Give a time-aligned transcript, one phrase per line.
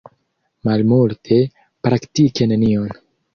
[0.67, 1.37] Malmulte,
[1.89, 2.91] praktike nenion.